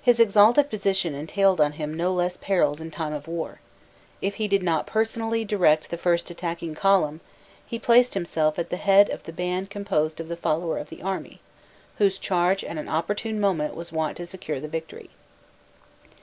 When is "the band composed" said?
9.24-10.18